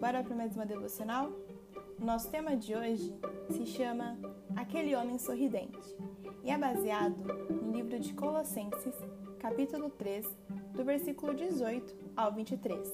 [0.00, 1.30] Bora para mais uma devocional?
[2.00, 3.14] Nosso tema de hoje
[3.48, 4.18] se chama
[4.56, 5.96] Aquele Homem Sorridente
[6.42, 7.16] e é baseado
[7.48, 8.96] no livro de Colossenses,
[9.38, 10.26] capítulo 3,
[10.72, 12.92] do versículo 18 ao 23.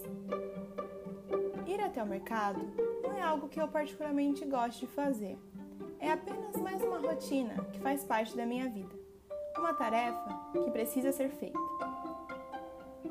[1.66, 2.60] Ir até o mercado
[3.02, 5.38] não é algo que eu particularmente gosto de fazer.
[5.98, 8.94] É apenas mais uma rotina que faz parte da minha vida.
[9.56, 11.58] Uma tarefa que precisa ser feita.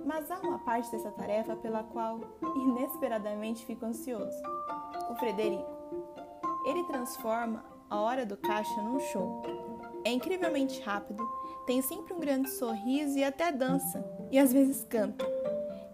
[0.06, 2.20] Mas há uma parte dessa tarefa pela qual
[2.56, 4.42] inesperadamente fico ansioso:
[5.10, 5.82] o Frederico.
[6.66, 9.42] Ele transforma a hora do caixa num show.
[10.04, 11.24] É incrivelmente rápido,
[11.66, 15.26] tem sempre um grande sorriso e até dança, e às vezes canta.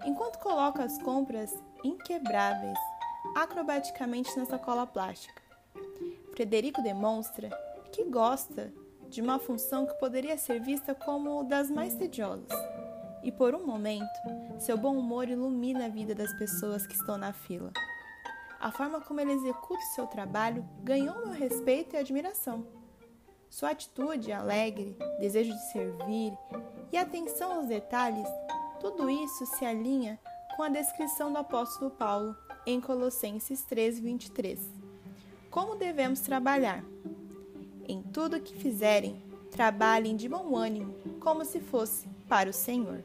[0.05, 1.53] Enquanto coloca as compras
[1.83, 2.77] inquebráveis
[3.35, 5.41] acrobaticamente na sacola plástica.
[6.31, 7.49] Frederico demonstra
[7.91, 8.73] que gosta
[9.09, 12.51] de uma função que poderia ser vista como das mais tediosas
[13.27, 14.07] e por um momento,
[14.57, 17.73] seu bom humor ilumina a vida das pessoas que estão na fila.
[18.57, 22.65] A forma como ele executa o seu trabalho ganhou meu respeito e admiração.
[23.49, 26.31] Sua atitude alegre, desejo de servir
[26.89, 28.29] e atenção aos detalhes,
[28.79, 30.17] tudo isso se alinha
[30.55, 32.33] com a descrição do apóstolo Paulo
[32.65, 34.57] em Colossenses 3:23.
[35.51, 36.81] Como devemos trabalhar?
[37.89, 43.03] Em tudo que fizerem, trabalhem de bom ânimo, como se fosse para o Senhor.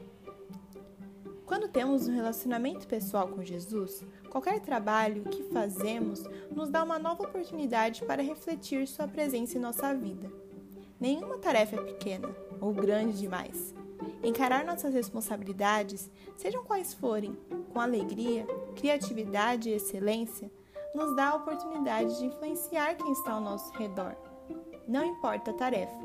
[1.45, 7.23] Quando temos um relacionamento pessoal com Jesus, qualquer trabalho que fazemos nos dá uma nova
[7.23, 10.31] oportunidade para refletir Sua presença em nossa vida.
[10.99, 12.29] Nenhuma tarefa é pequena
[12.61, 13.75] ou grande demais.
[14.23, 17.37] Encarar nossas responsabilidades, sejam quais forem,
[17.73, 20.49] com alegria, criatividade e excelência,
[20.95, 24.15] nos dá a oportunidade de influenciar quem está ao nosso redor.
[24.87, 25.97] Não importa a tarefa,